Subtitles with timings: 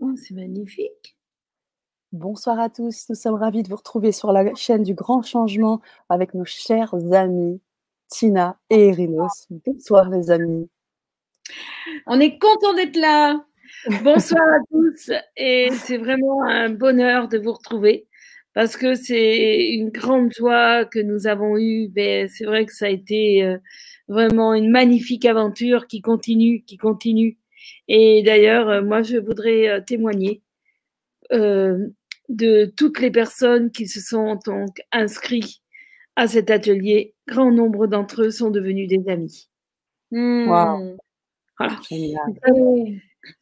[0.00, 1.16] Oh, c'est magnifique.
[2.12, 5.80] Bonsoir à tous, nous sommes ravis de vous retrouver sur la chaîne du Grand Changement
[6.08, 7.60] avec nos chers amis
[8.08, 9.46] Tina et Erinos.
[9.50, 10.68] Bonsoir les amis.
[12.06, 13.44] On est content d'être là.
[14.04, 18.06] Bonsoir à tous et c'est vraiment un bonheur de vous retrouver
[18.54, 21.90] parce que c'est une grande joie que nous avons eue.
[21.96, 23.58] Mais c'est vrai que ça a été euh,
[24.06, 27.36] vraiment une magnifique aventure qui continue, qui continue.
[27.88, 30.42] Et d'ailleurs, euh, moi, je voudrais euh, témoigner
[31.30, 35.60] de toutes les personnes qui se sont donc inscrits
[36.16, 37.14] à cet atelier.
[37.26, 39.48] Grand nombre d'entre eux sont devenus des amis.
[40.10, 40.96] Wow.
[41.58, 41.78] Voilà.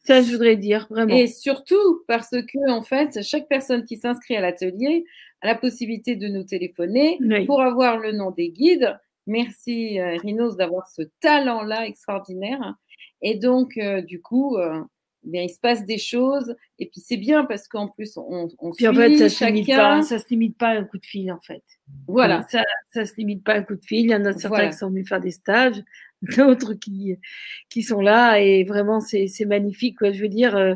[0.03, 1.13] Ça, je voudrais dire vraiment.
[1.13, 5.05] Et surtout parce que, en fait, chaque personne qui s'inscrit à l'atelier
[5.41, 8.97] a la possibilité de nous téléphoner pour avoir le nom des guides.
[9.27, 12.75] Merci, euh, Rinos, d'avoir ce talent-là extraordinaire.
[13.21, 14.81] Et donc, euh, du coup, euh,
[15.23, 16.55] bien, il se passe des choses.
[16.79, 19.63] Et puis, c'est bien parce qu'en plus, on, on puis en fait, ça chacun.
[19.63, 21.63] Se pas, ça se limite pas à un coup de fil, en fait.
[22.07, 22.45] Voilà.
[22.49, 24.05] Ça, ça se limite pas à un coup de fil.
[24.05, 24.67] Il y en a certains voilà.
[24.69, 25.81] qui sont venus faire des stages.
[26.37, 27.17] d'autres qui,
[27.69, 30.73] qui sont là et vraiment c'est, c'est magnifique quoi je veux dire euh,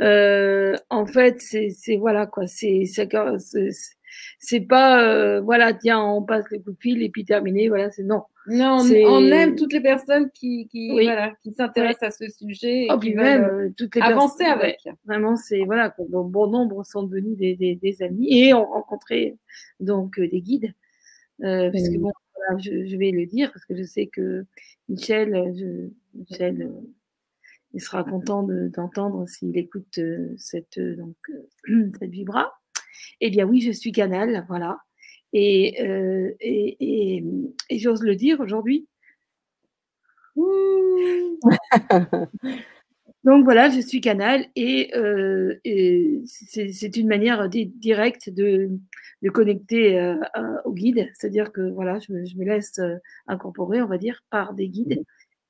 [0.00, 2.84] euh, en fait c'est, voilà quoi c'est,
[4.38, 7.90] c'est pas euh, voilà tiens on passe le coup de fil et puis terminé voilà
[7.90, 11.04] c'est non non on aime toutes les personnes qui qui oui.
[11.04, 12.26] voilà qui s'intéressent oui.
[12.26, 14.92] à ce sujet et oh, qui même veulent toutes les avancer avec ouais.
[15.04, 19.36] vraiment c'est voilà bon, bon nombre sont devenus des, des, des, amis et ont rencontré
[19.80, 20.72] donc des guides
[21.44, 24.46] euh, parce que bon voilà, je, je, vais le dire parce que je sais que
[24.88, 26.92] Michel, je, Michel euh,
[27.76, 31.16] il sera content de, d'entendre s'il écoute euh, cette, donc,
[31.68, 32.52] euh, cette vibra.
[33.20, 34.78] Eh bien oui, je suis canal, voilà.
[35.38, 37.24] Et, euh, et, et,
[37.68, 38.88] et, j'ose le dire aujourd'hui.
[43.22, 45.60] Donc voilà, je suis canal et, euh,
[46.24, 48.70] c'est, une manière di- directe de,
[49.20, 50.16] de connecter euh,
[50.64, 52.80] au guide, c'est-à-dire que voilà, je me, je me laisse
[53.26, 55.02] incorporer, on va dire, par des guides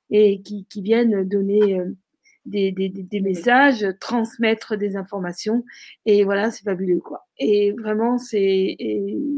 [0.09, 1.79] et qui, qui viennent donner
[2.47, 5.63] des, des, des, messages, transmettre des informations
[6.05, 7.25] et voilà, c'est fabuleux quoi.
[7.39, 8.77] Et vraiment, c'est,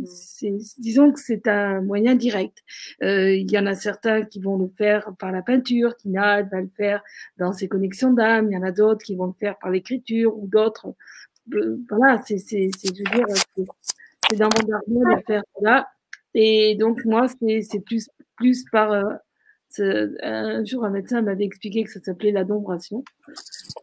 [0.05, 2.59] c'est disons que c'est un moyen direct.
[3.03, 6.61] Euh, il y en a certains qui vont le faire par la peinture, Tina va
[6.61, 7.03] le faire
[7.37, 10.37] dans ses connexions d'âme, il y en a d'autres qui vont le faire par l'écriture
[10.37, 10.87] ou d'autres.
[11.53, 13.25] Euh, voilà, c'est, c'est, c'est, je veux dire,
[14.29, 15.87] c'est, dans mon jardin de faire cela.
[16.35, 19.03] Et donc moi, c'est, c'est plus, plus par euh,
[19.79, 23.03] un jour, un médecin m'avait expliqué que ça s'appelait l'adombration.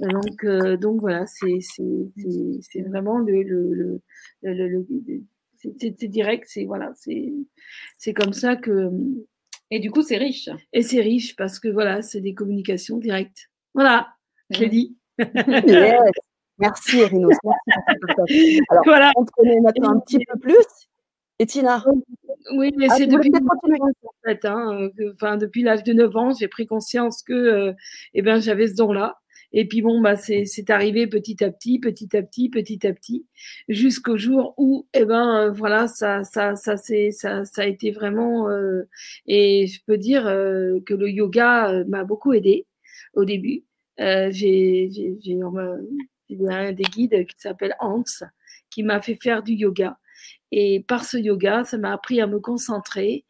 [0.00, 1.82] Donc, euh, donc voilà, c'est, c'est,
[2.16, 4.00] c'est, c'est vraiment le, le, le,
[4.42, 4.86] le, le
[5.58, 7.32] c'est, c'est direct, c'est voilà, c'est,
[7.98, 8.90] c'est comme ça que.
[9.70, 10.48] Et du coup, c'est riche.
[10.72, 13.50] Et c'est riche parce que voilà, c'est des communications directes.
[13.74, 14.08] Voilà,
[14.50, 14.96] je l'ai dit.
[15.18, 15.94] yes.
[16.58, 17.36] Merci, Erinos.
[18.18, 19.12] Merci Alors, voilà.
[19.16, 20.88] on connaît maintenant un petit peu plus.
[21.38, 21.84] Et Tina?
[22.56, 26.48] Oui, mais ah, c'est depuis en fait, hein, enfin, depuis l'âge de 9 ans, j'ai
[26.48, 27.72] pris conscience que euh,
[28.14, 29.18] eh ben, j'avais ce don-là.
[29.52, 32.92] Et puis bon, bah, c'est, c'est arrivé petit à petit, petit à petit, petit à
[32.92, 33.26] petit,
[33.68, 37.90] jusqu'au jour où, eh ben, euh, voilà, ça, ça, ça, c'est, ça, ça a été
[37.90, 38.48] vraiment.
[38.50, 38.82] Euh,
[39.26, 42.66] et je peux dire euh, que le yoga m'a beaucoup aidé
[43.14, 43.64] au début.
[43.98, 45.38] j'ai, j'ai, j'ai,
[46.28, 48.04] j'ai un des guides qui s'appelle Hans,
[48.70, 49.98] qui m'a fait faire du yoga.
[50.52, 53.24] Et par ce yoga, ça m'a appris à me concentrer,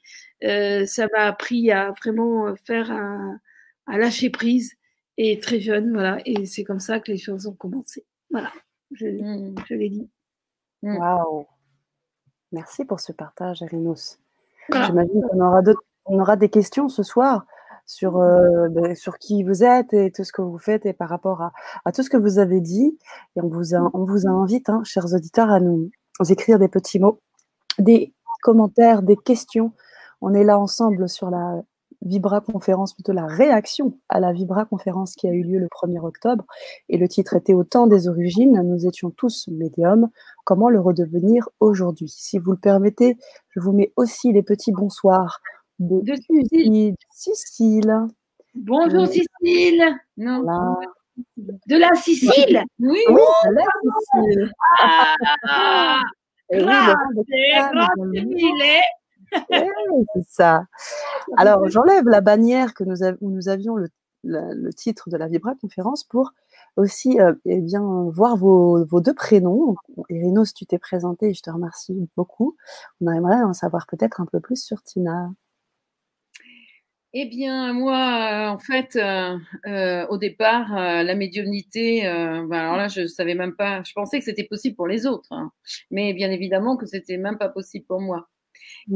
[0.44, 3.38] euh, ça m'a appris à vraiment faire un,
[3.86, 4.74] à lâcher prise.
[5.18, 6.18] Et très jeune, voilà.
[6.26, 8.04] Et c'est comme ça que les choses ont commencé.
[8.30, 8.52] Voilà,
[8.92, 9.54] je, mmh.
[9.66, 10.10] je l'ai dit.
[10.82, 11.46] Waouh
[12.52, 14.18] Merci pour ce partage, Erinos.
[14.68, 14.86] Voilà.
[14.86, 15.62] J'imagine qu'on aura,
[16.04, 17.46] on aura des questions ce soir
[17.86, 21.08] sur, euh, ben, sur qui vous êtes et tout ce que vous faites et par
[21.08, 21.52] rapport à,
[21.84, 22.98] à tout ce que vous avez dit.
[23.36, 25.90] Et on vous, a, on vous invite, hein, chers auditeurs, à nous
[26.24, 27.20] écrire des petits mots,
[27.78, 28.12] des
[28.42, 29.72] commentaires, des questions.
[30.20, 31.62] On est là ensemble sur la
[32.02, 36.00] Vibra conférence, plutôt la réaction à la Vibra conférence qui a eu lieu le 1er
[36.00, 36.44] octobre.
[36.88, 40.08] Et le titre était Au temps des origines, nous étions tous médiums.
[40.44, 42.08] Comment le redevenir aujourd'hui?
[42.08, 43.16] Si vous le permettez,
[43.50, 45.40] je vous mets aussi les petits bonsoirs
[45.78, 46.94] de, de Cécile.
[47.10, 48.06] Cécile.
[48.54, 49.84] Bonjour euh, Cécile.
[50.16, 50.42] Non.
[50.42, 50.76] Voilà.
[51.36, 54.52] De la Sicile Oui, oui de la Sicile.
[55.48, 56.02] Ah,
[56.50, 56.94] grazie.
[59.50, 60.64] Oui, c'est ça.
[61.36, 63.88] Alors, j'enlève la bannière que nous, où nous avions le,
[64.24, 66.32] le, le, titre de la Vibra conférence pour
[66.76, 69.76] aussi euh, eh bien, voir vos, vos, deux prénoms.
[70.10, 72.56] Irinos, tu t'es présenté, je te remercie beaucoup.
[73.00, 75.30] On aimerait en savoir peut-être un peu plus sur Tina.
[77.18, 78.98] Eh bien, moi, en fait,
[80.10, 84.24] au départ, la médiumnité, ben, alors là, je ne savais même pas, je pensais que
[84.24, 85.50] c'était possible pour les autres, hein.
[85.90, 88.28] mais bien évidemment que c'était même pas possible pour moi.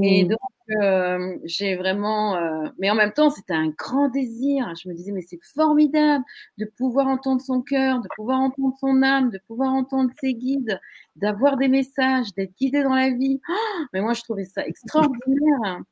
[0.02, 0.28] Et mmh.
[0.28, 2.38] donc, j'ai vraiment.
[2.78, 4.72] mais en même temps, c'était un grand désir.
[4.80, 6.24] Je me disais, mais c'est formidable
[6.58, 10.78] de pouvoir entendre son cœur, de pouvoir entendre son âme, de pouvoir entendre ses guides,
[11.16, 13.40] d'avoir des messages, d'être guidé dans la vie.
[13.48, 15.82] Oh, mais moi, je trouvais ça extraordinaire.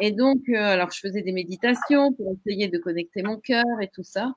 [0.00, 4.04] Et donc, alors, je faisais des méditations pour essayer de connecter mon cœur et tout
[4.04, 4.32] ça.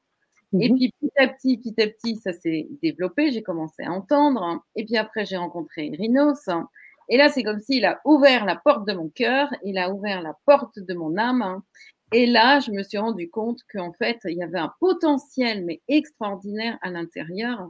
[0.60, 3.32] Et mmh puis petit à petit, petit à petit, ça s'est développé.
[3.32, 4.64] J'ai commencé à entendre.
[4.76, 6.50] Et puis après, j'ai rencontré Rhinos.
[7.10, 10.22] Et là, c'est comme s'il a ouvert la porte de mon cœur, il a ouvert
[10.22, 11.62] la porte de mon âme.
[12.14, 15.82] Et là, je me suis rendu compte qu'en fait, il y avait un potentiel, mais
[15.88, 17.70] extraordinaire à l'intérieur.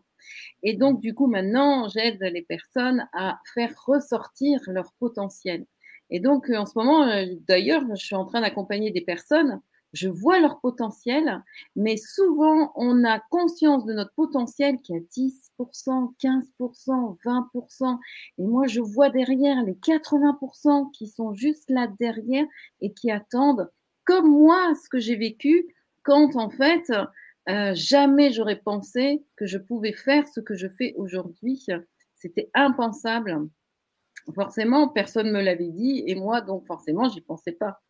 [0.63, 5.66] Et donc, du coup, maintenant, j'aide les personnes à faire ressortir leur potentiel.
[6.10, 9.62] Et donc, en ce moment, euh, d'ailleurs, je suis en train d'accompagner des personnes
[9.96, 11.42] je vois leur potentiel,
[11.75, 18.00] mais souvent on a conscience de notre potentiel qui a 10%, 15%, 20%.
[18.38, 22.46] Et moi, je vois derrière les 80% qui sont juste là derrière
[22.81, 23.72] et qui attendent,
[24.04, 25.74] comme moi, ce que j'ai vécu
[26.04, 26.92] quand en fait,
[27.50, 31.66] euh, jamais j'aurais pensé que je pouvais faire ce que je fais aujourd'hui.
[32.16, 33.48] C'était impensable
[34.33, 37.81] forcément, personne ne me l'avait dit et moi, donc forcément, j'y pensais pas.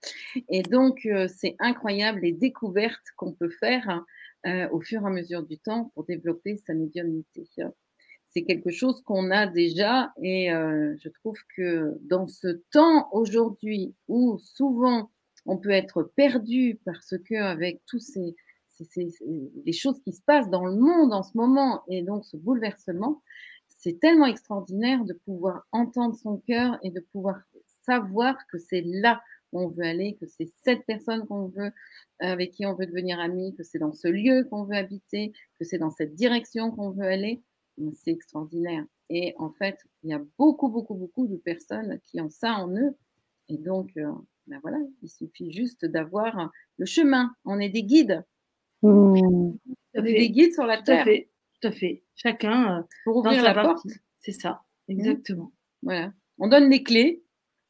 [0.50, 4.04] Et donc, euh, c'est incroyable les découvertes qu'on peut faire
[4.46, 7.48] euh, au fur et à mesure du temps pour développer sa médiumnité.
[8.28, 13.96] C'est quelque chose qu'on a déjà et euh, je trouve que dans ce temps aujourd'hui
[14.08, 15.10] où souvent
[15.46, 18.36] on peut être perdu parce que avec tous ces,
[18.68, 19.10] ces,
[19.66, 23.22] les choses qui se passent dans le monde en ce moment et donc ce bouleversement,
[23.86, 27.40] c'est tellement extraordinaire de pouvoir entendre son cœur et de pouvoir
[27.86, 29.22] savoir que c'est là
[29.52, 31.70] où on veut aller, que c'est cette personne qu'on veut,
[32.20, 35.66] avec qui on veut devenir ami, que c'est dans ce lieu qu'on veut habiter, que
[35.66, 37.44] c'est dans cette direction qu'on veut aller.
[37.94, 38.84] C'est extraordinaire.
[39.12, 42.76] Et en fait, il y a beaucoup, beaucoup, beaucoup de personnes qui ont ça en
[42.76, 42.98] eux.
[43.50, 44.12] Et donc, euh,
[44.48, 47.36] ben voilà, il suffit juste d'avoir le chemin.
[47.46, 48.24] On est des guides.
[48.82, 48.88] Mmh.
[48.90, 49.60] On
[49.94, 51.35] est des guides sur la terre tout
[51.66, 52.04] à fait.
[52.16, 53.86] Chacun euh, pour ouvrir la porte.
[54.20, 54.92] C'est ça, mmh.
[54.92, 55.52] exactement.
[55.84, 56.12] Voilà.
[56.38, 57.24] On donne les clés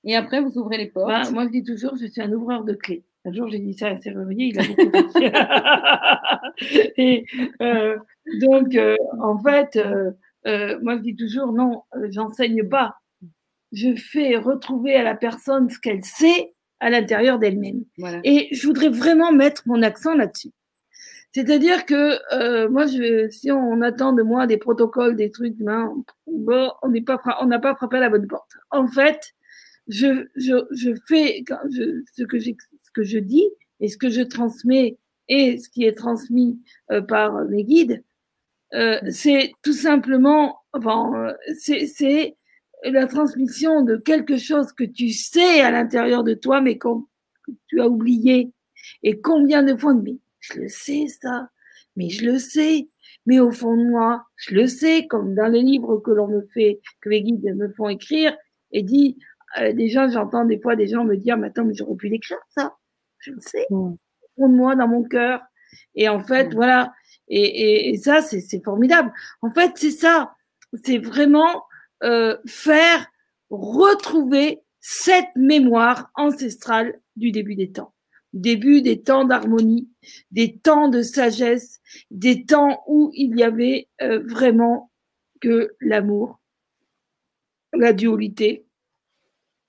[0.04, 1.10] et après vous ouvrez les portes.
[1.10, 3.04] Bah, moi je dis toujours, je suis un ouvreur de clés.
[3.26, 5.32] Un jour j'ai dit ça à un cérémonier, il a beaucoup de
[7.02, 7.26] Et
[7.62, 7.98] euh,
[8.40, 9.80] donc euh, en fait,
[10.82, 12.96] moi je dis toujours non, j'enseigne pas.
[13.72, 17.84] Je fais retrouver à la personne ce qu'elle sait à l'intérieur d'elle-même.
[18.24, 20.52] Et je voudrais vraiment mettre mon accent là-dessus.
[21.36, 25.94] C'est-à-dire que euh, moi, je, si on attend de moi des protocoles, des trucs, ben,
[26.28, 28.52] bon, on n'est pas, on n'a pas frappé à la bonne porte.
[28.72, 29.20] En fait,
[29.90, 33.50] je, je, je fais je, ce que ce que je dis
[33.82, 34.98] et ce que je transmets
[35.28, 36.58] et ce qui est transmis
[36.90, 38.02] euh, par mes guides,
[38.74, 40.62] euh, c'est tout simplement,
[41.58, 42.38] c'est, c'est
[42.86, 46.88] la transmission de quelque chose que tu sais à l'intérieur de toi, mais que
[47.68, 48.54] tu as oublié.
[49.04, 50.16] Et combien de fois, mais
[50.46, 51.50] je le sais ça,
[51.96, 52.90] mais je le sais.
[53.26, 56.46] Mais au fond de moi, je le sais, comme dans les livres que l'on me
[56.54, 58.36] fait, que les guides me font écrire,
[58.72, 59.18] et dit,
[59.60, 62.38] euh, déjà, j'entends des fois des gens me dire, mais attends, mais j'aurais pu l'écrire,
[62.50, 62.76] ça.
[63.20, 63.66] Je le sais.
[63.70, 63.76] Mmh.
[63.76, 63.98] Au
[64.36, 65.42] fond de moi, dans mon cœur.
[65.96, 66.54] Et en fait, mmh.
[66.54, 66.94] voilà.
[67.28, 69.12] Et, et, ça, c'est formidable.
[69.42, 70.36] En fait, c'est ça.
[70.84, 71.64] C'est vraiment
[72.04, 73.08] euh, faire
[73.50, 77.95] retrouver cette mémoire ancestrale du début des temps
[78.36, 79.90] début des temps d'harmonie,
[80.30, 84.92] des temps de sagesse, des temps où il y avait euh, vraiment
[85.42, 86.40] que l'amour,
[87.74, 88.66] la dualité.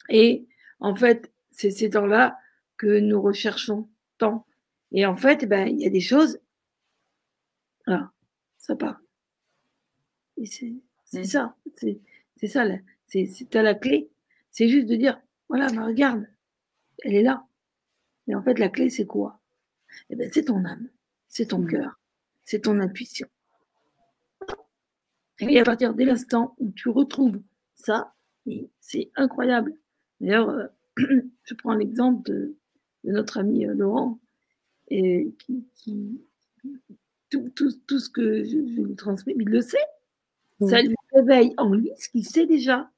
[0.08, 0.46] Et
[0.80, 2.38] en fait, c'est ces temps-là
[2.76, 4.46] que nous recherchons tant.
[4.92, 6.40] Et en fait, eh ben, il y a des choses,
[7.87, 8.11] voilà,
[8.58, 9.00] ça part.
[10.37, 10.75] Et c'est
[11.25, 11.56] ça,
[12.37, 12.66] c'est ça,
[13.06, 14.11] c'est à la clé.
[14.50, 16.26] C'est juste de dire, voilà, mais regarde,
[17.02, 17.46] elle est là.
[18.26, 19.40] Mais en fait, la clé, c'est quoi?
[20.11, 20.88] Eh ben, C'est ton âme,
[21.28, 21.68] c'est ton mmh.
[21.68, 22.00] cœur,
[22.45, 23.28] c'est ton intuition.
[25.40, 27.40] Et à partir de l'instant où tu retrouves
[27.75, 28.14] ça,
[28.80, 29.75] c'est incroyable.
[30.21, 30.66] D'ailleurs, euh,
[31.45, 32.56] je prends l'exemple de,
[33.04, 34.18] notre ami euh, Laurent,
[34.88, 35.64] et qui,
[37.30, 37.50] tout,
[37.99, 39.78] ce que je, lui transmets, il le sait.
[40.61, 42.90] Ça lui réveille en lui ce qu'il sait déjà.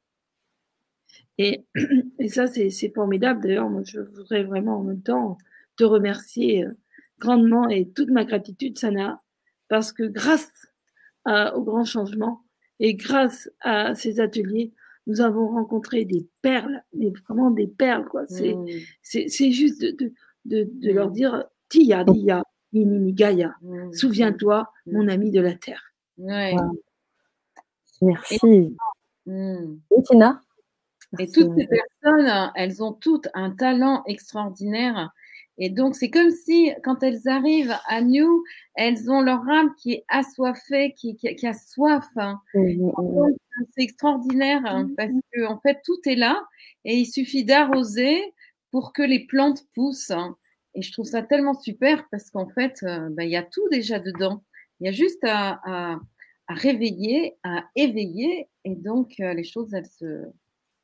[1.39, 1.65] Et,
[2.19, 3.43] et ça, c'est formidable.
[3.43, 5.39] D'ailleurs, moi, je voudrais vraiment en même temps
[5.77, 6.73] te remercier euh,
[7.19, 9.23] grandement et toute ma gratitude, Sana,
[9.69, 10.51] parce que grâce
[11.55, 12.41] au grand changement
[12.81, 14.73] et grâce à ces ateliers,
[15.07, 18.25] nous avons rencontré des perles, mais vraiment des perles, quoi.
[18.27, 18.67] C'est mmh.
[19.03, 20.13] c'est juste de,
[20.45, 22.43] de, leur dire Tia, Dia,
[22.73, 23.57] Nini, Gaia,
[23.93, 25.93] souviens-toi, mon ami de la terre.
[28.03, 28.39] Merci.
[29.27, 30.43] Et Tina?
[31.19, 35.11] Et toutes ces personnes, elles ont toutes un talent extraordinaire.
[35.57, 39.95] Et donc, c'est comme si, quand elles arrivent à nous, elles ont leur âme qui
[39.95, 42.07] est assoiffée, qui, qui, a soif.
[42.55, 46.45] C'est extraordinaire hein, parce que, en fait, tout est là
[46.85, 48.23] et il suffit d'arroser
[48.71, 50.11] pour que les plantes poussent.
[50.11, 50.37] Hein.
[50.75, 53.69] Et je trouve ça tellement super parce qu'en fait, euh, ben, il y a tout
[53.71, 54.45] déjà dedans.
[54.81, 55.99] Il y a juste à,
[56.49, 60.25] réveiller, à éveiller, et donc euh, les choses, elles se,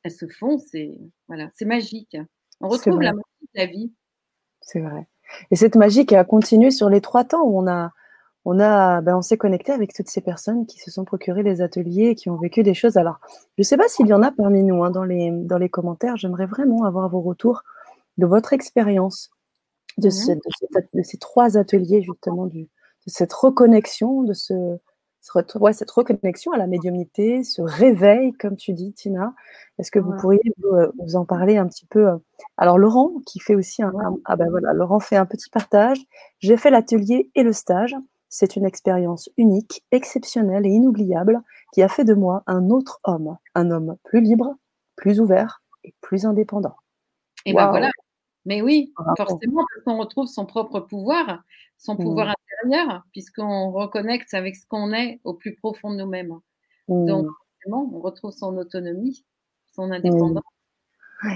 [0.05, 0.57] elles se font.
[0.57, 0.97] C'est
[1.27, 2.15] voilà, c'est magique.
[2.61, 3.91] On retrouve la magie de la vie.
[4.61, 5.07] C'est vrai.
[5.51, 7.91] Et cette magie qui a continué sur les trois temps où on a,
[8.45, 11.61] on a, ben, on s'est connecté avec toutes ces personnes qui se sont procurées des
[11.61, 12.95] ateliers, qui ont vécu des choses.
[12.97, 13.19] Alors,
[13.57, 15.69] je ne sais pas s'il y en a parmi nous hein, dans, les, dans les
[15.69, 16.15] commentaires.
[16.15, 17.63] J'aimerais vraiment avoir vos retours
[18.17, 19.31] de votre expérience
[19.97, 20.39] de, mmh
[20.93, 22.69] de, ces trois ateliers justement, du, de
[23.07, 24.77] cette reconnexion, de ce,
[25.55, 29.33] ouais, cette reconnexion à la médiumnité, ce réveil, comme tu dis, Tina.
[29.77, 32.17] Est-ce que vous pourriez euh, vous, en parler un petit peu euh?
[32.57, 33.91] Alors, Laurent, qui fait aussi un,
[34.25, 35.99] Ah ben voilà, Laurent fait un petit partage.
[36.39, 37.95] J'ai fait l'atelier et le stage.
[38.29, 41.41] C'est une expérience unique, exceptionnelle et inoubliable
[41.73, 44.55] qui a fait de moi un autre homme, un homme plus libre,
[44.95, 46.75] plus ouvert et plus indépendant.
[47.45, 47.91] Et ben voilà.
[48.45, 51.43] Mais oui, forcément, parce qu'on retrouve son propre pouvoir,
[51.77, 52.34] son pouvoir
[52.65, 56.39] mmh puisqu'on reconnecte avec ce qu'on est au plus profond de nous-mêmes.
[56.87, 57.27] Donc,
[57.67, 57.73] mmh.
[57.73, 59.25] on retrouve son autonomie,
[59.73, 60.43] son indépendance,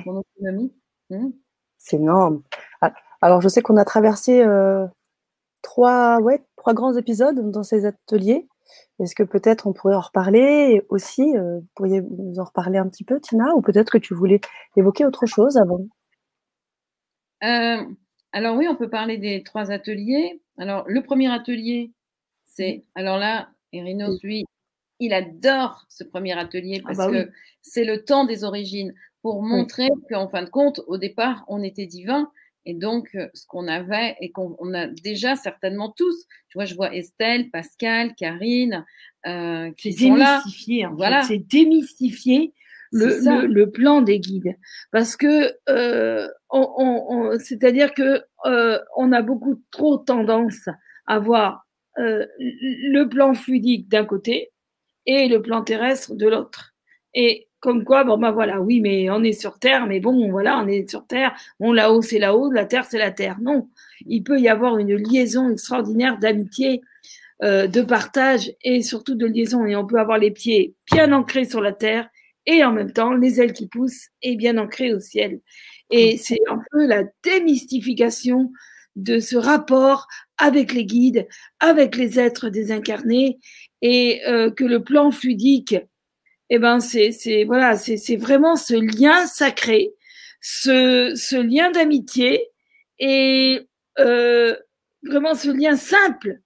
[0.04, 0.74] son autonomie.
[1.10, 1.30] Mmh.
[1.78, 2.44] C'est énorme.
[2.82, 4.86] Ah, alors, je sais qu'on a traversé euh,
[5.62, 8.48] trois, ouais, trois grands épisodes dans ces ateliers.
[9.00, 10.86] Est-ce que peut-être on pourrait en reparler?
[10.90, 13.56] Aussi euh, Vous pourriez nous en reparler un petit peu, Tina?
[13.56, 14.42] Ou peut-être que tu voulais
[14.76, 15.80] évoquer autre chose avant?
[17.44, 17.86] Euh,
[18.32, 20.40] alors oui, on peut parler des trois ateliers.
[20.58, 21.92] Alors le premier atelier,
[22.46, 24.46] c'est alors là, Erinos, lui,
[25.00, 27.32] il adore ce premier atelier ah parce bah que
[27.62, 31.86] c'est le temps des origines pour montrer qu'en fin de compte, au départ, on était
[31.86, 32.32] divin.
[32.66, 36.26] Et donc, euh, ce qu'on avait et qu'on a déjà certainement tous.
[36.50, 38.86] Tu vois, je vois Estelle, Pascal, Karine,
[39.26, 40.44] euh, qui sont là.
[40.94, 41.24] voilà.
[41.24, 42.54] C'est démystifier
[42.92, 44.56] le, le, plan des guides.
[44.92, 50.70] Parce que, euh, on, c'est-à-dire que euh, on a beaucoup trop tendance
[51.08, 51.68] à voir
[51.98, 54.52] euh, le plan fluidique d'un côté
[55.06, 56.74] et le plan terrestre de l'autre.
[57.14, 60.60] Et comme quoi, bon ben voilà, oui, mais on est sur Terre, mais bon, voilà,
[60.60, 61.36] on est sur Terre.
[61.60, 63.38] Bon, là-haut c'est là-haut, la Terre c'est la Terre.
[63.42, 63.68] Non,
[64.06, 66.82] il peut y avoir une liaison extraordinaire d'amitié,
[67.44, 69.66] euh, de partage et surtout de liaison.
[69.66, 72.10] Et on peut avoir les pieds bien ancrés sur la Terre
[72.50, 75.40] et en même temps les ailes qui poussent et bien ancrées au ciel.
[75.92, 78.52] Et c'est un peu la démystification
[78.96, 81.28] de ce rapport avec les guides,
[81.60, 83.38] avec les êtres désincarnés,
[83.84, 85.76] et euh, que le plan fluidique,
[86.50, 89.94] eh ben c'est c'est voilà, c'est vraiment ce lien sacré,
[90.42, 92.48] ce ce lien d'amitié
[92.98, 93.62] et
[94.00, 94.56] euh,
[95.04, 96.40] vraiment ce lien simple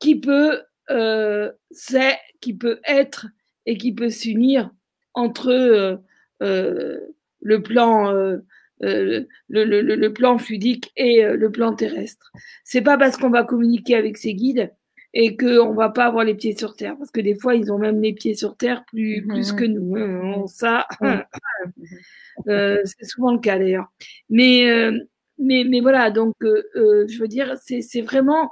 [0.00, 3.28] qui peut euh, c'est qui peut être
[3.66, 4.70] et qui peut s'unir
[5.14, 5.96] entre euh,
[6.42, 7.00] euh,
[7.40, 8.38] le plan euh,
[8.80, 12.30] le, le, le, plan fluidique et le plan terrestre.
[12.64, 14.74] C'est pas parce qu'on va communiquer avec ces guides
[15.14, 17.78] et qu'on va pas avoir les pieds sur terre, parce que des fois ils ont
[17.78, 19.96] même les pieds sur terre plus, plus que nous.
[19.96, 20.44] Hein.
[20.48, 20.86] ça,
[22.46, 23.86] c'est souvent le cas d'ailleurs.
[24.28, 24.66] Mais,
[25.38, 28.50] mais, mais voilà, donc je veux dire, c'est vraiment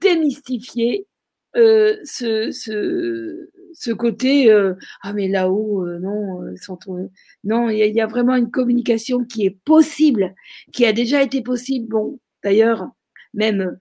[0.00, 1.06] démystifier
[1.54, 7.08] ce, ce, ce côté euh, ah mais là-haut euh, non euh,
[7.42, 10.34] non il y, a vraiment une communication qui est possible
[10.72, 11.88] qui a déjà été possible.
[11.88, 12.88] Bon d'ailleurs
[13.34, 13.76] même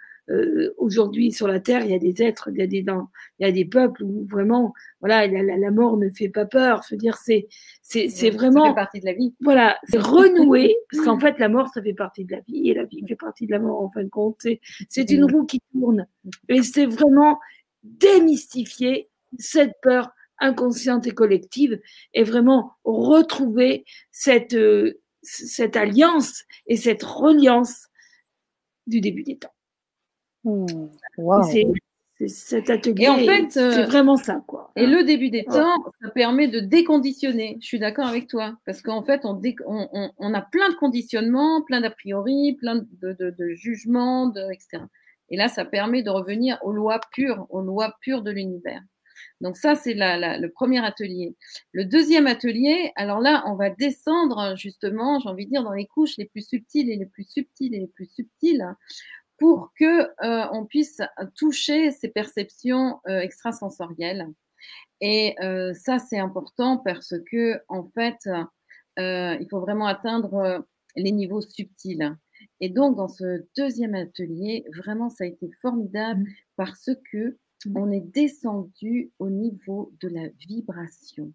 [0.77, 3.45] aujourd'hui sur la terre il y a des êtres il y a des il y
[3.45, 6.81] a des peuples où vraiment voilà la, la, mort ne fait pas peur.
[6.87, 7.47] Je veux dire c'est
[7.81, 9.35] c'est c'est vraiment ça fait partie de la vie.
[9.41, 12.73] voilà c'est renouer parce qu'en fait la mort ça fait partie de la vie et
[12.73, 14.37] la vie fait partie de la mort en fin de compte.
[14.39, 16.07] C'est c'est une roue qui tourne.
[16.47, 17.37] Et c'est vraiment
[17.83, 21.79] démystifier cette peur inconsciente et collective
[22.13, 27.87] et vraiment retrouver cette, euh, cette alliance et cette reliance
[28.87, 29.53] du début des temps.
[30.43, 30.65] Mmh,
[31.49, 31.65] c'est
[32.27, 33.03] cet atelier.
[33.03, 34.71] Et en fait, c'est euh, vraiment ça, quoi.
[34.75, 37.57] Et le début des temps, ça permet de déconditionner.
[37.61, 41.63] Je suis d'accord avec toi, parce qu'en fait, on, on, on, a plein de conditionnements,
[41.63, 44.83] plein d'a priori, plein de, de, de jugements, de, etc.
[45.33, 48.83] Et là, ça permet de revenir aux lois pures, aux lois pures de l'univers.
[49.41, 51.35] Donc ça, c'est le premier atelier.
[51.71, 55.87] Le deuxième atelier, alors là, on va descendre justement, j'ai envie de dire, dans les
[55.87, 58.63] couches les plus subtiles et les plus subtiles et les plus subtiles
[59.39, 61.01] pour que euh, on puisse
[61.35, 64.27] toucher ces perceptions euh, extrasensorielles.
[65.01, 68.29] Et euh, ça, c'est important parce que en fait,
[68.97, 70.63] il faut vraiment atteindre
[70.95, 72.15] les niveaux subtils.
[72.59, 76.33] Et donc, dans ce deuxième atelier, vraiment, ça a été formidable mmh.
[76.55, 77.77] parce que mmh.
[77.77, 81.33] on est descendu au niveau de la vibration.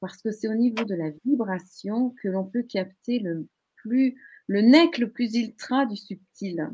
[0.00, 4.16] Parce que c'est au niveau de la vibration que l'on peut capter le plus,
[4.46, 6.68] le nec le plus ultra du subtil.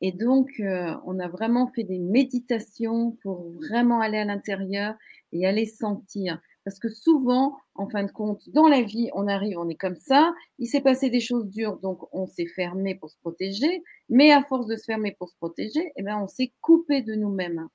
[0.00, 4.94] Et donc, euh, on a vraiment fait des méditations pour vraiment aller à l'intérieur
[5.32, 6.40] et aller sentir.
[6.66, 9.94] Parce que souvent, en fin de compte, dans la vie, on arrive, on est comme
[9.94, 14.32] ça, il s'est passé des choses dures, donc on s'est fermé pour se protéger, mais
[14.32, 17.68] à force de se fermer pour se protéger, eh bien, on s'est coupé de nous-mêmes.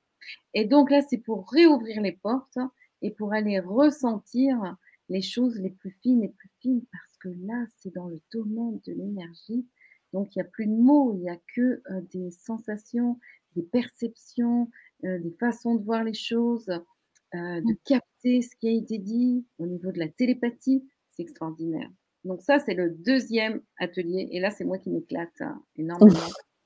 [0.54, 2.60] Et donc là, c'est pour réouvrir les portes
[3.02, 4.76] et pour aller ressentir
[5.08, 8.82] les choses les plus fines et plus fines, parce que là, c'est dans le domaine
[8.86, 9.66] de l'énergie.
[10.12, 13.18] Donc, il n'y a plus de mots, il n'y a que euh, des sensations,
[13.56, 14.70] des perceptions,
[15.06, 19.46] euh, des façons de voir les choses, euh, de capter ce qui a été dit
[19.58, 20.84] au niveau de la télépathie.
[21.10, 21.90] C'est extraordinaire.
[22.24, 24.30] Donc, ça, c'est le deuxième atelier.
[24.32, 26.20] Et là, c'est moi qui m'éclate hein, énormément.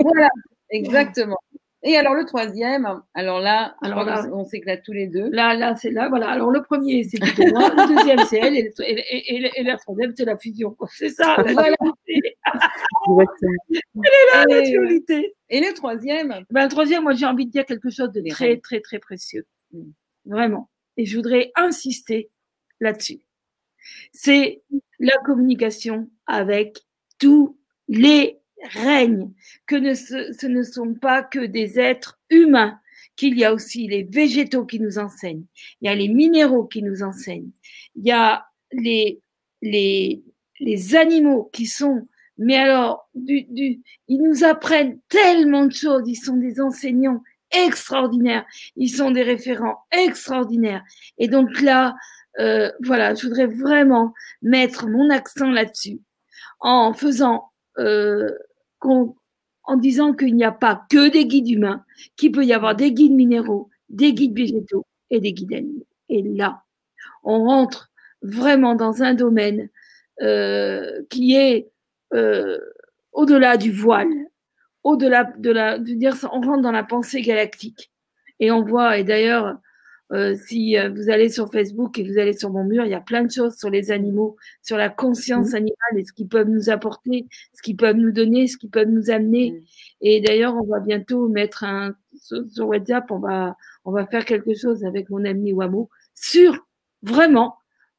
[0.00, 0.28] voilà,
[0.70, 1.38] exactement.
[1.82, 5.30] Et alors le troisième, alors là, alors là on s'éclate tous les deux.
[5.30, 6.28] Là, là, c'est là, voilà.
[6.30, 10.24] Alors le premier, c'est moi, le deuxième, c'est elle, et, et, et, la troisième, c'est
[10.24, 10.76] la fusion.
[10.90, 11.76] C'est ça, la voilà.
[12.18, 13.30] Elle
[14.04, 15.34] est là, la dualité.
[15.48, 16.44] Et le troisième?
[16.50, 19.46] Ben, Le troisième, moi, j'ai envie de dire quelque chose de très, très, très précieux.
[20.24, 20.70] Vraiment.
[20.96, 22.30] Et je voudrais insister
[22.80, 23.20] là-dessus.
[24.12, 24.62] C'est
[24.98, 26.78] la communication avec
[27.18, 27.58] tous
[27.88, 29.30] les règne,
[29.66, 32.80] que ce, ne sont pas que des êtres humains,
[33.16, 35.44] qu'il y a aussi les végétaux qui nous enseignent,
[35.80, 37.50] il y a les minéraux qui nous enseignent,
[37.94, 39.20] il y a les,
[39.62, 40.22] les,
[40.60, 42.08] les animaux qui sont,
[42.38, 48.44] mais alors, du, du, ils nous apprennent tellement de choses, ils sont des enseignants extraordinaires,
[48.76, 50.82] ils sont des référents extraordinaires.
[51.18, 51.94] Et donc là,
[52.38, 56.00] euh, voilà, je voudrais vraiment mettre mon accent là-dessus
[56.60, 58.30] en faisant euh,
[58.82, 61.84] en disant qu'il n'y a pas que des guides humains,
[62.16, 65.86] qu'il peut y avoir des guides minéraux, des guides végétaux et des guides animaux.
[66.08, 66.62] Et là,
[67.24, 67.90] on rentre
[68.22, 69.68] vraiment dans un domaine
[70.22, 71.70] euh, qui est
[73.12, 74.12] au-delà du voile,
[74.86, 77.90] au-delà de la, de dire, on rentre dans la pensée galactique.
[78.38, 79.58] Et on voit, et d'ailleurs,
[80.12, 82.94] euh, si euh, vous allez sur Facebook et vous allez sur mon mur, il y
[82.94, 85.56] a plein de choses sur les animaux, sur la conscience mmh.
[85.56, 88.88] animale et ce qu'ils peuvent nous apporter, ce qu'ils peuvent nous donner, ce qu'ils peuvent
[88.88, 89.50] nous amener.
[89.50, 89.64] Mmh.
[90.02, 94.54] Et d'ailleurs, on va bientôt mettre un sur WhatsApp, on va on va faire quelque
[94.54, 96.64] chose avec mon ami Wamo sur
[97.02, 97.56] vraiment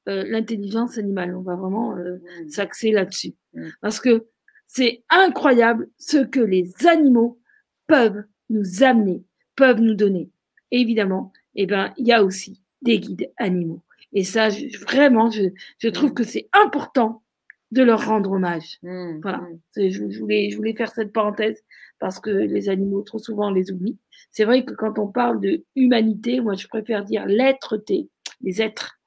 [0.08, 1.36] euh, l'intelligence animale.
[1.36, 2.50] On va vraiment mmh.
[2.50, 3.36] s'axer là-dessus
[3.82, 4.28] parce que
[4.68, 7.40] c'est incroyable ce que les animaux
[7.88, 9.24] peuvent nous amener,
[9.56, 10.30] peuvent nous donner.
[10.72, 13.82] évidemment, eh ben, il y a aussi des guides animaux.
[14.14, 14.50] Et ça,
[14.82, 17.24] vraiment, je, trouve que c'est important
[17.72, 18.78] de leur rendre hommage.
[18.84, 19.40] Mmh, voilà.
[19.40, 19.90] Mmh.
[19.90, 21.64] Je, voulais, je voulais faire cette parenthèse
[22.00, 23.98] parce que les animaux, trop souvent, on les oublie.
[24.32, 28.10] C'est vrai que quand on parle de humanité, moi, je préfère dire l'être-té,
[28.42, 29.00] les êtres,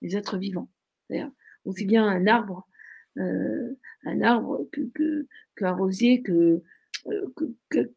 [0.00, 0.68] les êtres vivants.
[1.64, 2.66] Aussi bien un arbre,
[3.18, 4.68] euh, un arbre
[5.56, 6.62] qu'un rosier, que,
[7.06, 7.26] euh,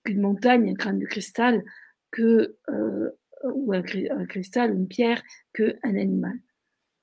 [0.03, 1.63] qu'une montagne, un crâne de cristal,
[2.11, 3.09] que euh,
[3.43, 5.21] ou un, cristal, une pierre,
[5.53, 6.39] qu'un animal.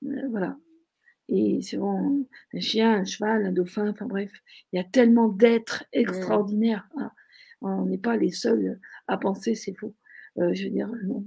[0.05, 0.57] Euh, voilà.
[1.29, 4.31] Et c'est bon, un chien, un cheval, un dauphin, enfin bref,
[4.71, 6.89] il y a tellement d'êtres extraordinaires.
[6.97, 7.11] Hein.
[7.61, 9.95] On n'est pas les seuls à penser, c'est faux.
[10.39, 11.23] Euh, je veux dire, non.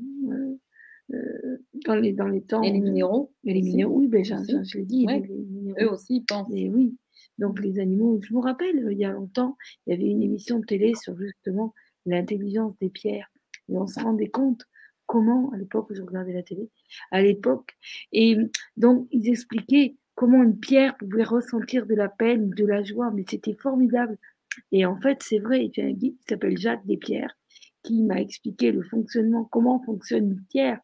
[1.12, 2.62] Euh, dans, les, dans les temps.
[2.62, 5.06] Et les minéraux Et les minéraux, oui, ben, je, l'ai dit.
[5.80, 6.50] Eux aussi pensent.
[6.52, 6.96] Et oui.
[7.38, 10.58] Donc les animaux, je me rappelle, il y a longtemps, il y avait une émission
[10.58, 11.74] de télé sur justement
[12.06, 13.30] l'intelligence des pierres.
[13.68, 14.64] Et on se rendait compte
[15.06, 16.70] comment, à l'époque où je regardais la télé,
[17.10, 17.76] à l'époque,
[18.12, 18.36] et
[18.76, 23.24] donc ils expliquaient comment une pierre pouvait ressentir de la peine, de la joie, mais
[23.28, 24.16] c'était formidable.
[24.70, 27.36] Et en fait, c'est vrai, il y a un guide qui s'appelle Jacques Despierres
[27.82, 30.80] qui m'a expliqué le fonctionnement, comment fonctionne une pierre.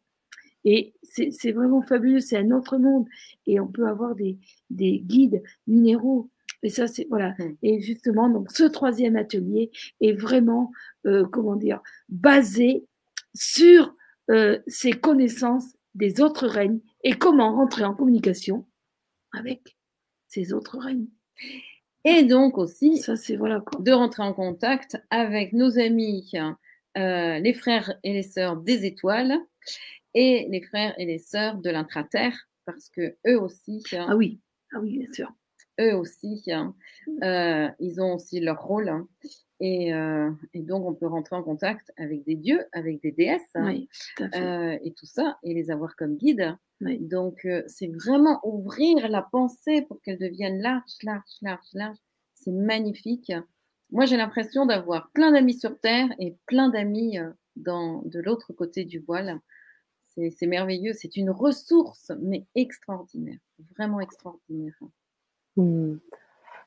[0.63, 3.07] Et c'est vraiment fabuleux, c'est un autre monde.
[3.47, 4.37] Et on peut avoir des
[4.69, 6.29] guides minéraux.
[6.63, 7.31] Et ça, c'est voilà.
[7.39, 7.55] Mmh.
[7.63, 10.71] Et justement, donc ce troisième atelier est vraiment,
[11.05, 12.85] euh, comment dire, basé
[13.33, 13.95] sur
[14.29, 18.65] euh, ses connaissances des autres règnes et comment rentrer en communication
[19.33, 19.77] avec
[20.27, 21.07] ces autres règnes.
[22.05, 26.31] Et donc aussi, ça c'est voilà de rentrer en contact avec nos amis
[26.95, 29.37] les frères et les sœurs des étoiles
[30.13, 33.83] et les frères et les sœurs de l'intraterre, parce que eux aussi.
[33.93, 34.39] Ah oui,
[34.73, 35.33] ah oui, bien sûr.
[35.79, 36.75] Eux aussi, hein,
[37.79, 38.89] ils ont aussi leur rôle.
[38.89, 39.07] Hein.
[39.59, 39.91] Et,
[40.53, 43.87] et, donc, on peut rentrer en contact avec des dieux, avec des déesses, oui,
[44.19, 46.57] et tout ça, et les avoir comme guides.
[46.81, 51.97] Donc, c'est vraiment ouvrir la pensée pour qu'elle devienne large, large, large, large.
[52.33, 53.31] C'est magnifique.
[53.91, 57.19] Moi, j'ai l'impression d'avoir plein d'amis sur Terre et plein d'amis
[57.55, 59.39] dans, de l'autre côté du voile.
[60.15, 60.93] C'est merveilleux.
[60.93, 63.39] C'est une ressource, mais extraordinaire.
[63.77, 64.73] Vraiment extraordinaire.
[65.57, 65.95] Mmh.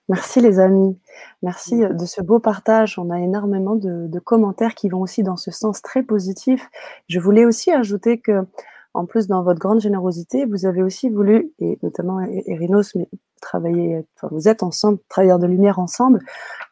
[0.08, 0.98] Merci les amis.
[1.42, 1.96] Merci mmh.
[1.96, 2.98] de ce beau partage.
[2.98, 6.70] On a énormément de, de, commentaires qui vont aussi dans ce sens très positif.
[7.08, 8.46] Je voulais aussi ajouter que
[8.94, 13.08] en plus, dans votre grande générosité, vous avez aussi voulu, et notamment Erinos, mais
[13.44, 16.20] travailler, enfin, vous êtes ensemble, travailleurs de lumière ensemble,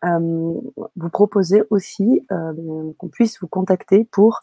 [0.05, 0.19] euh,
[0.97, 2.53] vous proposez aussi euh,
[2.99, 4.41] qu'on puisse vous contacter pour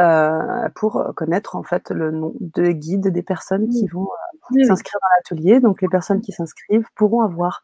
[0.00, 4.08] euh, pour connaître en fait le nom de guide des personnes qui vont
[4.66, 5.60] s'inscrire dans l'atelier.
[5.60, 7.62] Donc les personnes qui s'inscrivent pourront avoir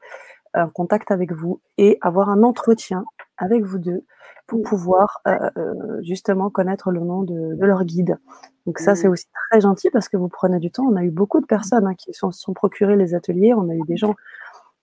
[0.55, 3.05] un contact avec vous et avoir un entretien
[3.37, 4.05] avec vous deux
[4.47, 8.19] pour pouvoir euh, euh, justement connaître le nom de, leur guide.
[8.67, 9.13] Donc ça, c'est mmh.
[9.13, 10.85] aussi très gentil parce que vous prenez du temps.
[10.85, 13.55] On a eu beaucoup de personnes hein, qui se sont, sont procurés les ateliers.
[13.55, 14.15] On a eu des gens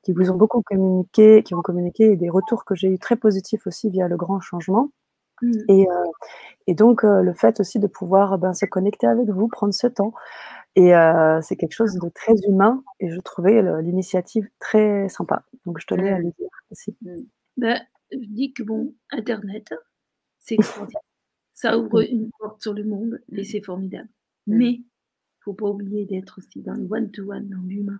[0.04, 3.16] qui vous ont beaucoup communiqué, qui ont communiqué et des retours que j'ai eu très
[3.16, 4.90] positifs aussi via le grand changement.
[5.44, 5.52] Mmh.
[5.70, 6.04] Et, euh,
[6.68, 10.14] et, donc, le fait aussi de pouvoir ben, se connecter avec vous, prendre ce temps.
[10.76, 10.92] Et
[11.42, 15.44] c'est quelque chose de très humain et je trouvais l'initiative très sympa.
[15.66, 16.96] Donc, je tenais à le dire aussi.
[17.58, 17.82] Ben,
[18.12, 19.74] je dis que bon, Internet,
[20.40, 21.02] c'est extraordinaire.
[21.54, 24.10] Ça ouvre une porte sur le monde et c'est formidable.
[24.48, 24.86] Mais il
[25.42, 28.00] faut pas oublier d'être aussi dans le one-to-one, dans l'humain.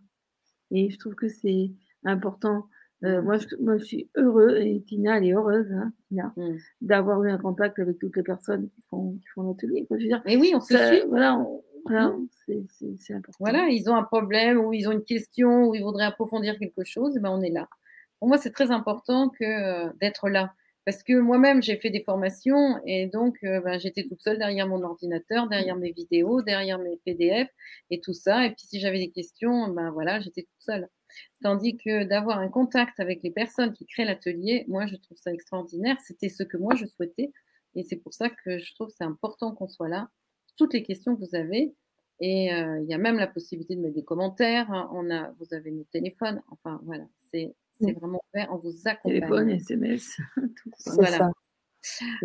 [0.72, 1.72] Et je trouve que c'est
[2.04, 2.68] important.
[3.04, 5.92] Euh, moi, je, moi, je suis heureux, et Tina, elle est heureuse, hein,
[6.82, 9.88] d'avoir eu un contact avec toutes les personnes qui font, qui font l'atelier.
[10.26, 11.02] Mais oui, on se suit.
[11.10, 11.44] Voilà,
[11.86, 12.16] voilà
[13.40, 16.84] Voilà, ils ont un problème ou ils ont une question ou ils voudraient approfondir quelque
[16.84, 17.68] chose, et ben on est là
[18.22, 20.54] pour moi, c'est très important euh, d'être là.
[20.86, 24.68] Parce que moi-même, j'ai fait des formations et donc euh, ben, j'étais toute seule derrière
[24.68, 27.50] mon ordinateur, derrière mes vidéos, derrière mes PDF
[27.90, 28.46] et tout ça.
[28.46, 30.88] Et puis si j'avais des questions, ben voilà, j'étais toute seule.
[31.44, 35.34] Tandis que d'avoir un contact avec les personnes qui créent l'atelier, moi, je trouve ça
[35.34, 35.98] extraordinaire.
[36.06, 37.32] C'était ce que moi, je souhaitais.
[37.74, 40.10] Et c'est pour ça que je trouve c'est important qu'on soit là.
[40.58, 41.74] Toutes les questions que vous avez.
[42.22, 44.70] Et euh, il y a même la possibilité de mettre des commentaires.
[44.94, 46.42] On a, vous avez nos téléphones.
[46.50, 49.20] Enfin, voilà, c'est vraiment fait, on vous accompagne.
[49.20, 50.94] Téléphone, SMS, tout ça.
[50.94, 51.32] Voilà.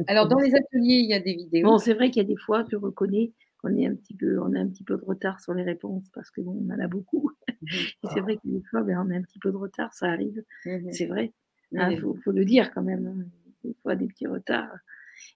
[0.06, 1.66] Alors, dans les ateliers, il y a des vidéos.
[1.66, 4.38] Bon, c'est vrai qu'il y a des fois, je reconnais qu'on est un petit peu,
[4.38, 6.78] on a un petit peu de retard sur les réponses parce que bon, on en
[6.78, 7.30] a beaucoup.
[7.62, 8.10] Mhm.
[8.12, 10.44] c'est vrai que des fois, ben, on a un petit peu de retard, ça arrive.
[10.66, 10.92] Mhm.
[10.92, 11.32] C'est vrai.
[11.72, 13.06] Il hein, faut, faut, le dire quand même.
[13.06, 13.24] Hein.
[13.64, 14.76] Des fois, des petits retards.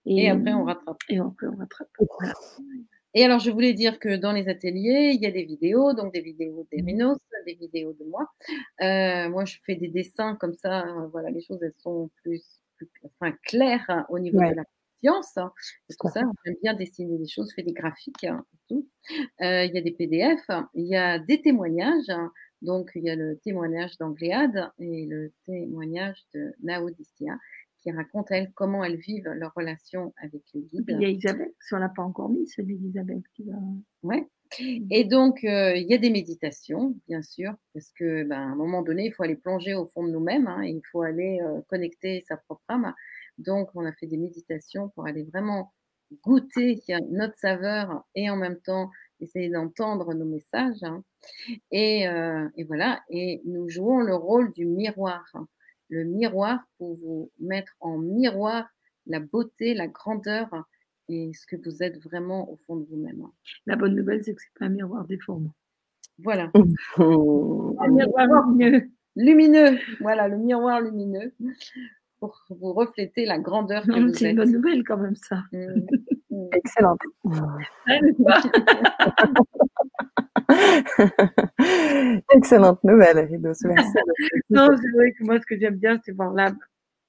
[0.04, 0.98] Et, après, on rattrape.
[1.08, 1.88] Et après, on rattrape.
[3.14, 6.12] Et alors, je voulais dire que dans les ateliers, il y a des vidéos, donc
[6.12, 8.26] des vidéos d'Erinos, des vidéos de moi.
[8.82, 10.86] Euh, moi, je fais des dessins comme ça.
[10.86, 12.42] Euh, voilà, les choses, elles sont plus,
[13.04, 14.64] enfin, claires hein, au niveau de la
[15.00, 15.36] science.
[15.36, 15.52] Hein,
[15.88, 18.88] c'est pour ça, j'aime bien dessiner des choses, je fais des graphiques hein, et tout.
[19.40, 20.40] Euh, il y a des PDF,
[20.74, 22.12] il y a des témoignages.
[22.62, 27.34] donc, il y a le témoignage d'Angléade et le témoignage de Naodistia
[27.82, 30.84] qui raconte, elle, comment elles vivent leur relation avec le guide.
[30.88, 33.54] il y a Isabelle, si on l'a pas encore mis, celui d'Isabelle qui va.
[34.02, 34.28] Ouais.
[34.60, 34.86] Mmh.
[34.90, 38.56] Et donc, euh, il y a des méditations, bien sûr, parce que ben, à un
[38.56, 41.60] moment donné, il faut aller plonger au fond de nous-mêmes, hein, il faut aller euh,
[41.68, 42.92] connecter sa propre âme.
[43.38, 45.72] Donc, on a fait des méditations pour aller vraiment
[46.24, 48.90] goûter notre saveur et en même temps
[49.20, 50.82] essayer d'entendre nos messages.
[50.82, 51.04] Hein.
[51.70, 55.24] Et, euh, et, voilà, et nous jouons le rôle du miroir.
[55.34, 55.46] Hein
[55.90, 58.68] le miroir pour vous mettre en miroir
[59.06, 60.48] la beauté, la grandeur
[61.08, 63.26] et ce que vous êtes vraiment au fond de vous-même.
[63.66, 65.52] La bonne nouvelle, c'est que c'est pas un miroir déformant.
[66.18, 66.50] Voilà.
[66.56, 68.90] un miroir lumineux.
[69.16, 69.78] lumineux.
[70.00, 71.34] Voilà, le miroir lumineux
[72.20, 74.16] pour vous refléter la grandeur que vous êtes.
[74.16, 75.42] C'est une bonne nouvelle quand même ça.
[75.52, 75.66] Mmh.
[76.30, 76.48] Mmh.
[76.52, 77.00] Excellente.
[82.32, 83.52] Excellente nouvelle, Ridos.
[83.64, 83.96] Merci.
[84.50, 86.58] non, c'est vrai que moi, ce que j'aime bien, c'est voir l'âme.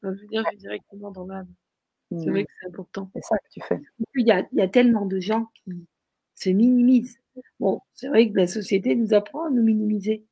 [0.04, 1.48] je veux dire, je vais directement dans l'âme.
[2.12, 2.46] C'est vrai mm.
[2.46, 3.10] que c'est important.
[3.16, 3.82] C'est ça que tu fais.
[4.16, 5.88] Il y, a, il y a tellement de gens qui
[6.36, 7.18] se minimisent.
[7.60, 10.26] Bon, c'est vrai que la société nous apprend à nous minimiser.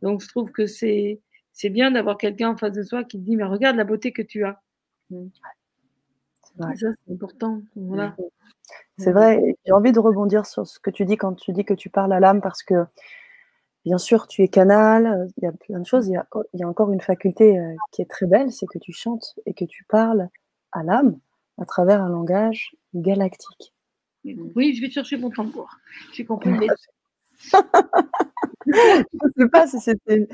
[0.00, 1.20] Donc, je trouve que c'est,
[1.52, 4.12] c'est bien d'avoir quelqu'un en face de soi qui te dit, mais regarde la beauté
[4.12, 4.62] que tu as.
[5.10, 5.26] Mm.
[6.58, 7.62] Ça, c'est important.
[7.76, 8.08] Voilà.
[8.08, 8.22] Mm.
[8.98, 9.56] C'est vrai.
[9.64, 12.12] J'ai envie de rebondir sur ce que tu dis quand tu dis que tu parles
[12.12, 12.84] à l'âme parce que,
[13.84, 16.08] bien sûr, tu es canal, il y a plein de choses.
[16.08, 18.66] Il y a, il y a encore une faculté euh, qui est très belle, c'est
[18.66, 20.28] que tu chantes et que tu parles
[20.72, 21.18] à l'âme
[21.58, 23.74] à travers un langage galactique.
[24.24, 25.68] Oui, je vais chercher mon tambour.
[26.12, 26.50] J'ai compris.
[28.68, 30.28] je ne sais pas si c'était.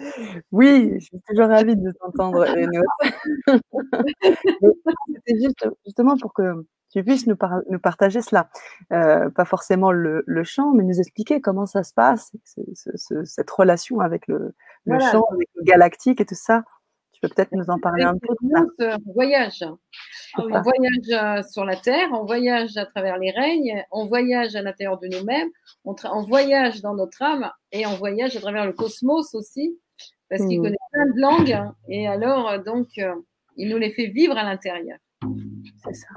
[0.52, 2.46] Oui, je suis toujours ravie de t'entendre,
[5.14, 7.36] C'était juste, justement pour que tu puisses nous,
[7.70, 8.48] nous partager cela.
[8.92, 12.32] Euh, pas forcément le, le, chant, mais nous expliquer comment ça se passe,
[13.24, 16.64] cette relation avec le, le chant, avec le galactique et tout ça.
[17.24, 18.34] Peux peut-être nous en parler un peu.
[19.06, 19.64] On voyage.
[20.36, 24.60] On voyage euh, sur la Terre, on voyage à travers les règnes, on voyage à
[24.60, 25.48] l'intérieur de nous-mêmes,
[25.86, 29.78] on, on, voyage dans notre âme et on voyage à travers le cosmos aussi,
[30.28, 30.64] parce qu'il mmh.
[30.64, 31.72] connaît plein de langues.
[31.88, 33.14] Et alors, euh, donc, euh,
[33.56, 34.98] il nous les fait vivre à l'intérieur.
[35.82, 36.08] C'est ça.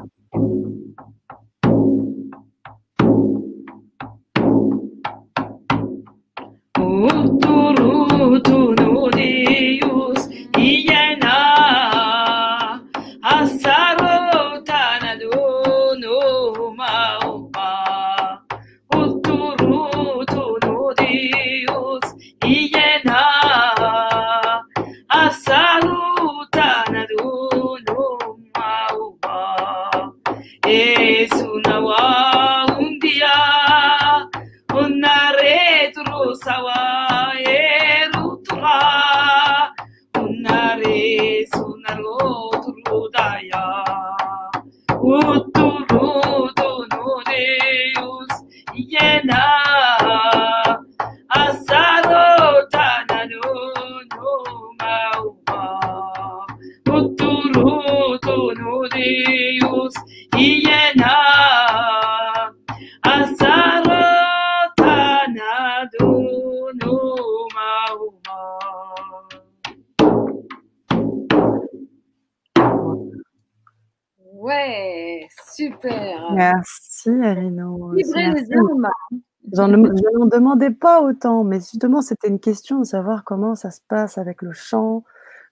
[76.34, 77.94] Merci, Arino.
[77.98, 83.82] Je n'en demandais pas autant, mais justement, c'était une question de savoir comment ça se
[83.88, 85.04] passe avec le chant,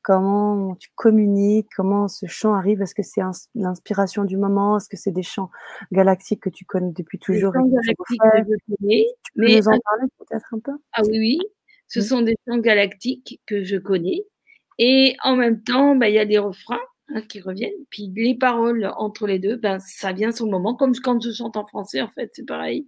[0.02, 2.82] comment tu communiques, comment ce chant arrive.
[2.82, 3.22] Est-ce que c'est
[3.54, 4.78] l'inspiration du moment?
[4.78, 5.50] Est-ce que c'est des chants
[5.92, 9.06] galactiques que tu connais depuis toujours chants galactiques que je connais.
[9.24, 10.74] Tu peux mais nous en parler peut-être un peu?
[10.94, 11.40] Ah oui, oui.
[11.88, 14.26] Ce sont des chants galactiques que je connais.
[14.78, 16.80] Et en même temps, bah, il y a des refrains
[17.14, 17.86] Hein, qui reviennent.
[17.92, 21.32] Puis les paroles entre les deux, ben, ça vient sur le moment, comme quand je
[21.32, 22.88] chante en français, en fait, c'est pareil.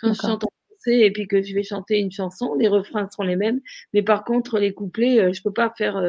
[0.00, 3.08] Quand je chante en français et puis que je vais chanter une chanson, les refrains
[3.10, 3.60] sont les mêmes,
[3.92, 5.98] mais par contre, les couplets, euh, je peux pas faire.
[5.98, 6.08] Euh,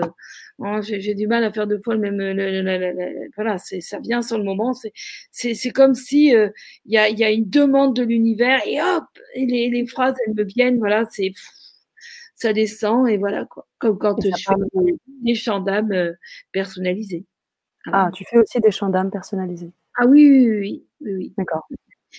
[0.59, 2.17] oh, j'ai du mal à faire deux fois le même.
[2.17, 4.73] Le, voilà, c'est ça vient sur le moment.
[5.31, 6.51] C'est comme si il
[6.85, 9.03] y, a, y, a, une demande de l'univers et hop,
[9.35, 10.77] et les, les phrases elles me viennent.
[10.79, 11.33] Voilà, c'est
[12.35, 13.67] ça descend et voilà quoi.
[13.79, 14.53] Comme quand je fais
[15.23, 16.15] des chants d'âme
[16.53, 17.25] personnalisés.
[17.91, 19.71] Ah, tu fais aussi des chants d'âme personnalisés.
[19.95, 20.85] Ah oui, oui, oui.
[21.01, 21.67] oui, D'accord.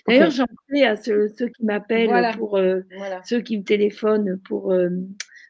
[0.07, 2.81] D'ailleurs, j'en prie à ceux, qui m'appellent, pour euh,
[3.25, 4.89] ceux qui me téléphonent pour, euh,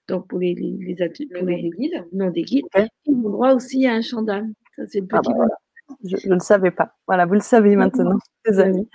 [0.08, 2.04] donc pour les, les, les, pour les des guides.
[2.12, 2.64] Non, des guides.
[3.06, 4.54] Ils ont droit aussi à un chant d'âme.
[4.76, 5.32] Ça, c'est le ah bah
[6.04, 6.96] je, ne le savais pas.
[7.06, 8.88] Voilà, vous le savez maintenant, les amis.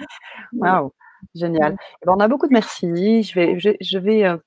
[0.53, 0.91] Waouh,
[1.35, 1.77] génial.
[2.01, 3.23] Eh ben, on a beaucoup de merci.
[3.23, 4.37] Je vais, je, je vais euh,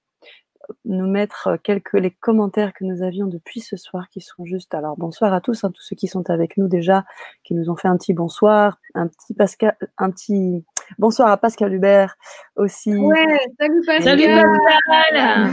[0.85, 4.75] nous mettre quelques les commentaires que nous avions depuis ce soir qui sont juste.
[4.75, 7.05] Alors bonsoir à tous, hein, tous ceux qui sont avec nous déjà,
[7.45, 10.65] qui nous ont fait un petit bonsoir, un petit Pascal, un petit
[10.99, 12.17] bonsoir à Pascal Hubert
[12.57, 12.95] aussi.
[12.95, 14.19] Ouais, salut Pascal.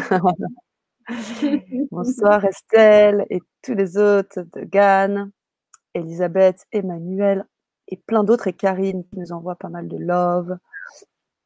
[1.91, 5.31] bonsoir Estelle et tous les autres de Gannes,
[5.93, 7.45] Elisabeth, Emmanuel
[7.87, 10.57] et plein d'autres et Karine qui nous envoie pas mal de love.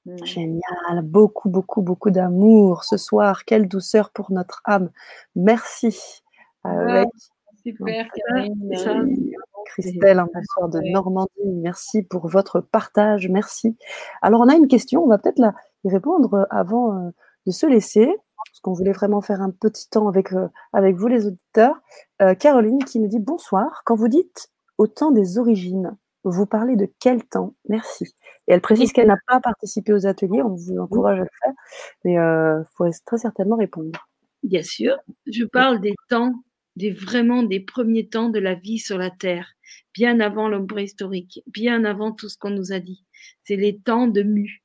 [0.06, 0.26] Mmh.
[0.26, 3.46] Génial, beaucoup, beaucoup, beaucoup d'amour ce soir.
[3.46, 4.90] Quelle douceur pour notre âme.
[5.36, 6.22] Merci.
[7.64, 8.08] super,
[9.66, 11.30] Christelle, un bonsoir de Normandie.
[11.46, 13.28] Merci pour votre partage.
[13.30, 13.78] Merci.
[14.22, 15.04] Alors, on a une question.
[15.04, 15.42] On va peut-être
[15.84, 17.10] y répondre avant euh,
[17.46, 21.08] de se laisser, parce qu'on voulait vraiment faire un petit temps avec, euh, avec vous,
[21.08, 21.80] les auditeurs.
[22.22, 23.84] Euh, Caroline qui nous dit bonsoir.
[23.86, 27.56] Quand vous dites au temps des origines, vous parlez de quel temps?
[27.68, 28.06] Merci.
[28.48, 31.54] Et elle précise qu'elle n'a pas participé aux ateliers, on vous encourage à le faire,
[32.04, 34.08] mais il euh, faudrait très certainement répondre.
[34.44, 36.34] Bien sûr, je parle des temps,
[36.76, 39.48] des vraiment des premiers temps de la vie sur la Terre,
[39.94, 43.06] bien avant l'homme préhistorique, bien avant tout ce qu'on nous a dit.
[43.44, 44.64] C'est les temps de Mu.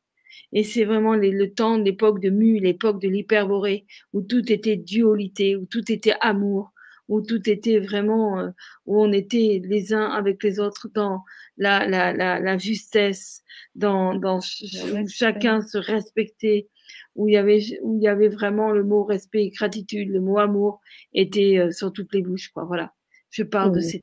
[0.53, 5.57] Et c'est vraiment le temps, l'époque de Mu, l'époque de l'hyperborée, où tout était dualité,
[5.57, 6.71] où tout était amour,
[7.09, 8.51] où tout était vraiment, euh,
[8.87, 11.23] où on était les uns avec les autres dans
[11.57, 13.43] la, la, la, la justesse,
[13.75, 16.69] dans, dans où chacun se respectait,
[17.15, 20.21] où il y avait, où il y avait vraiment le mot respect et gratitude, le
[20.21, 20.81] mot amour
[21.13, 22.65] était euh, sur toutes les bouches, quoi.
[22.65, 22.93] Voilà.
[23.31, 24.01] Je parle de ces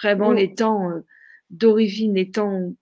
[0.00, 1.00] vraiment les temps, euh,
[1.50, 2.72] d'origine étant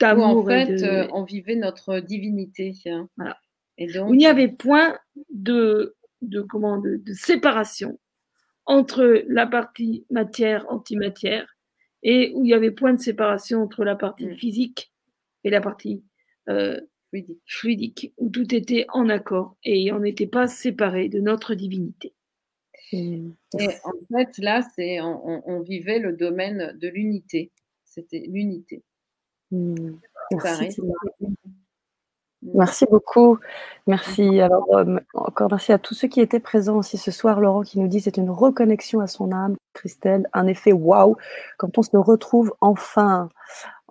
[0.00, 0.38] d'amour.
[0.38, 2.74] En fait, euh, on vivait notre divinité.
[2.86, 3.08] Hein.
[3.16, 3.38] Voilà.
[3.76, 4.98] Et donc, il n'y avait point
[5.32, 7.98] de, de, comment, de, séparation
[8.66, 11.56] entre la partie matière, antimatière,
[12.02, 14.34] et où il y avait point de séparation entre la partie mm.
[14.34, 14.92] physique
[15.42, 16.02] et la partie
[16.48, 16.80] euh,
[17.46, 18.12] fluidique.
[18.18, 22.12] où tout était en accord et on n'était pas séparé de notre divinité.
[22.92, 23.22] Et
[23.84, 27.50] en fait, là, c'est on, vivait le domaine de l'unité.
[27.82, 28.82] C'était l'unité.
[29.50, 29.96] Hmm.
[32.52, 32.84] Merci.
[32.90, 33.38] Beaucoup.
[33.86, 34.40] Merci.
[34.40, 37.40] Alors, euh, encore merci à tous ceux qui étaient présents aussi ce soir.
[37.40, 39.56] Laurent qui nous dit c'est une reconnexion à son âme.
[39.72, 41.16] Christelle, un effet waouh
[41.58, 43.28] quand on se retrouve enfin.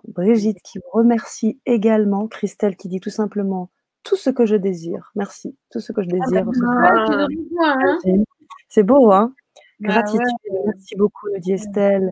[0.06, 2.28] Brigitte qui vous remercie également.
[2.28, 3.70] Christelle qui dit tout simplement
[4.02, 5.10] tout ce que je désire.
[5.14, 5.56] Merci.
[5.70, 6.44] Tout ce que je ah désire.
[6.44, 7.28] Bah,
[7.64, 8.24] hein.
[8.68, 9.32] C'est beau, hein
[9.80, 10.20] bah Gratitude.
[10.66, 12.10] Merci beaucoup, nous dit Estelle.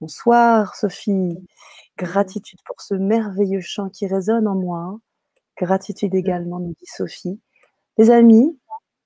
[0.00, 1.38] Bonsoir, Sophie.
[1.96, 4.98] Gratitude pour ce merveilleux chant qui résonne en moi.
[5.60, 7.38] Gratitude également, nous dit Sophie.
[7.98, 8.58] Les amis,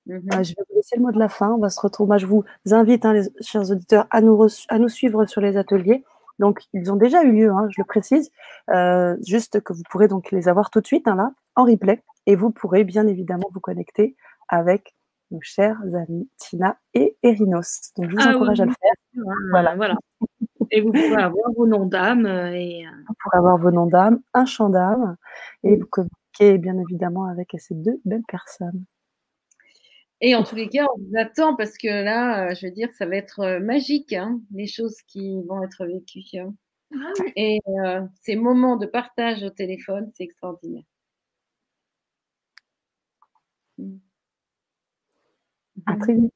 [0.08, 1.50] euh, je vais vous laisser le mot de la fin.
[1.50, 2.08] On va se retrouver.
[2.08, 5.56] Moi, je vous invite, hein, les chers auditeurs, à nous, à nous suivre sur les
[5.56, 6.04] ateliers.
[6.38, 8.30] Donc, ils ont déjà eu lieu, hein, je le précise,
[8.70, 12.02] euh, juste que vous pourrez donc les avoir tout de suite hein, là, en replay,
[12.26, 14.16] et vous pourrez bien évidemment vous connecter
[14.48, 14.94] avec
[15.30, 17.92] nos chers amis Tina et Erinos.
[17.96, 19.24] Donc, je vous ah encourage à le faire.
[19.50, 19.96] Voilà, voilà.
[20.70, 22.26] Et vous pourrez avoir vos noms d'âme.
[22.26, 22.84] Euh, et...
[22.84, 25.16] Euh, vous pourrez avoir vos noms d'âme, un chant d'âme,
[25.62, 25.86] et vous
[26.40, 28.84] bien évidemment avec ces deux belles personnes.
[30.20, 32.88] Et en tous les cas, on vous attend parce que là, euh, je veux dire,
[32.94, 36.38] ça va être magique, hein, les choses qui vont être vécues.
[36.38, 36.54] Hein.
[36.94, 37.60] Ah et
[38.22, 40.84] ces moments de partage au téléphone, c'est extraordinaire.
[45.86, 46.32] À très vite.